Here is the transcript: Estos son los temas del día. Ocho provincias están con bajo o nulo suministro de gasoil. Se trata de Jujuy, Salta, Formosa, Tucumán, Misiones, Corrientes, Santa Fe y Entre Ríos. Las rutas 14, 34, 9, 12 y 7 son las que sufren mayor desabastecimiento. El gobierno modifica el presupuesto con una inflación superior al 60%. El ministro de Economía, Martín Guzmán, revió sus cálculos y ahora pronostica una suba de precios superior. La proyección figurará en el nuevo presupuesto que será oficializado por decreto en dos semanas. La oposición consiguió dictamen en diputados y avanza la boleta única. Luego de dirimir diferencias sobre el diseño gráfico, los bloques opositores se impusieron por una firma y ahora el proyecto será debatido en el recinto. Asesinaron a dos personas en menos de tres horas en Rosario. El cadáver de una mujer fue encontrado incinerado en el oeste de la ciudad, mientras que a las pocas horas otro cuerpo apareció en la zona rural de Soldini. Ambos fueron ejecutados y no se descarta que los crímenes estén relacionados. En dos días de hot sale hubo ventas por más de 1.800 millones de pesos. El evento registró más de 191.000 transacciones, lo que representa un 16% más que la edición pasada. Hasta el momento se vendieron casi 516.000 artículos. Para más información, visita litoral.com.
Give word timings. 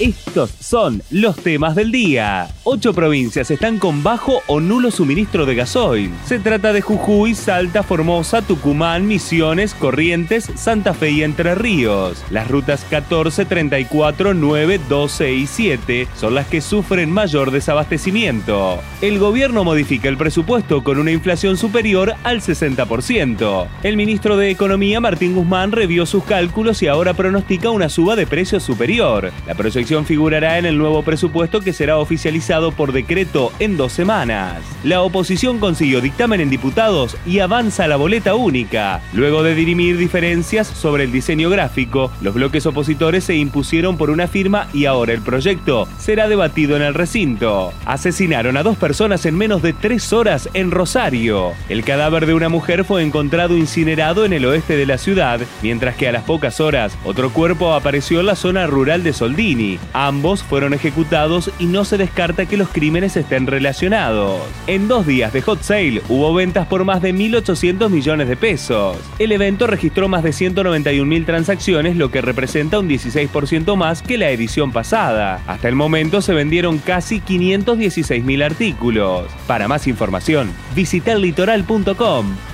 Estos 0.00 0.50
son 0.58 1.02
los 1.12 1.36
temas 1.36 1.76
del 1.76 1.92
día. 1.92 2.48
Ocho 2.64 2.92
provincias 2.92 3.52
están 3.52 3.78
con 3.78 4.02
bajo 4.02 4.42
o 4.48 4.58
nulo 4.58 4.90
suministro 4.90 5.46
de 5.46 5.54
gasoil. 5.54 6.10
Se 6.26 6.40
trata 6.40 6.72
de 6.72 6.80
Jujuy, 6.80 7.36
Salta, 7.36 7.84
Formosa, 7.84 8.42
Tucumán, 8.42 9.06
Misiones, 9.06 9.72
Corrientes, 9.72 10.50
Santa 10.56 10.94
Fe 10.94 11.10
y 11.10 11.22
Entre 11.22 11.54
Ríos. 11.54 12.24
Las 12.30 12.48
rutas 12.48 12.84
14, 12.90 13.44
34, 13.44 14.34
9, 14.34 14.80
12 14.88 15.32
y 15.32 15.46
7 15.46 16.08
son 16.16 16.34
las 16.34 16.48
que 16.48 16.60
sufren 16.60 17.12
mayor 17.12 17.52
desabastecimiento. 17.52 18.80
El 19.00 19.20
gobierno 19.20 19.62
modifica 19.62 20.08
el 20.08 20.16
presupuesto 20.16 20.82
con 20.82 20.98
una 20.98 21.12
inflación 21.12 21.56
superior 21.56 22.14
al 22.24 22.40
60%. 22.40 23.68
El 23.84 23.96
ministro 23.96 24.36
de 24.36 24.50
Economía, 24.50 25.00
Martín 25.00 25.36
Guzmán, 25.36 25.70
revió 25.70 26.04
sus 26.04 26.24
cálculos 26.24 26.82
y 26.82 26.88
ahora 26.88 27.14
pronostica 27.14 27.70
una 27.70 27.88
suba 27.88 28.16
de 28.16 28.26
precios 28.26 28.64
superior. 28.64 29.30
La 29.46 29.54
proyección 29.54 29.83
figurará 29.84 30.58
en 30.58 30.66
el 30.66 30.78
nuevo 30.78 31.02
presupuesto 31.02 31.60
que 31.60 31.72
será 31.72 31.98
oficializado 31.98 32.72
por 32.72 32.92
decreto 32.92 33.52
en 33.58 33.76
dos 33.76 33.92
semanas. 33.92 34.62
La 34.82 35.02
oposición 35.02 35.58
consiguió 35.58 36.00
dictamen 36.00 36.40
en 36.40 36.50
diputados 36.50 37.16
y 37.26 37.40
avanza 37.40 37.86
la 37.86 37.96
boleta 37.96 38.34
única. 38.34 39.02
Luego 39.12 39.42
de 39.42 39.54
dirimir 39.54 39.96
diferencias 39.96 40.66
sobre 40.66 41.04
el 41.04 41.12
diseño 41.12 41.50
gráfico, 41.50 42.10
los 42.20 42.34
bloques 42.34 42.66
opositores 42.66 43.24
se 43.24 43.36
impusieron 43.36 43.96
por 43.96 44.10
una 44.10 44.26
firma 44.26 44.68
y 44.72 44.86
ahora 44.86 45.12
el 45.12 45.20
proyecto 45.20 45.86
será 45.98 46.28
debatido 46.28 46.76
en 46.76 46.82
el 46.82 46.94
recinto. 46.94 47.72
Asesinaron 47.84 48.56
a 48.56 48.62
dos 48.62 48.76
personas 48.76 49.26
en 49.26 49.36
menos 49.36 49.62
de 49.62 49.72
tres 49.72 50.12
horas 50.12 50.48
en 50.54 50.70
Rosario. 50.70 51.52
El 51.68 51.84
cadáver 51.84 52.26
de 52.26 52.34
una 52.34 52.48
mujer 52.48 52.84
fue 52.84 53.02
encontrado 53.02 53.56
incinerado 53.56 54.24
en 54.24 54.32
el 54.32 54.44
oeste 54.46 54.76
de 54.76 54.86
la 54.86 54.98
ciudad, 54.98 55.40
mientras 55.62 55.96
que 55.96 56.08
a 56.08 56.12
las 56.12 56.24
pocas 56.24 56.60
horas 56.60 56.96
otro 57.04 57.30
cuerpo 57.30 57.74
apareció 57.74 58.20
en 58.20 58.26
la 58.26 58.36
zona 58.36 58.66
rural 58.66 59.02
de 59.02 59.12
Soldini. 59.12 59.73
Ambos 59.92 60.42
fueron 60.42 60.74
ejecutados 60.74 61.50
y 61.58 61.66
no 61.66 61.84
se 61.84 61.98
descarta 61.98 62.46
que 62.46 62.56
los 62.56 62.68
crímenes 62.68 63.16
estén 63.16 63.46
relacionados. 63.46 64.40
En 64.66 64.88
dos 64.88 65.06
días 65.06 65.32
de 65.32 65.42
hot 65.42 65.62
sale 65.62 66.02
hubo 66.08 66.32
ventas 66.34 66.66
por 66.66 66.84
más 66.84 67.02
de 67.02 67.14
1.800 67.14 67.90
millones 67.90 68.28
de 68.28 68.36
pesos. 68.36 68.96
El 69.18 69.32
evento 69.32 69.66
registró 69.66 70.08
más 70.08 70.22
de 70.22 70.30
191.000 70.30 71.26
transacciones, 71.26 71.96
lo 71.96 72.10
que 72.10 72.20
representa 72.20 72.78
un 72.78 72.88
16% 72.88 73.76
más 73.76 74.02
que 74.02 74.18
la 74.18 74.30
edición 74.30 74.72
pasada. 74.72 75.42
Hasta 75.46 75.68
el 75.68 75.74
momento 75.74 76.22
se 76.22 76.34
vendieron 76.34 76.78
casi 76.78 77.20
516.000 77.20 78.44
artículos. 78.44 79.30
Para 79.46 79.68
más 79.68 79.86
información, 79.86 80.50
visita 80.74 81.14
litoral.com. 81.14 82.53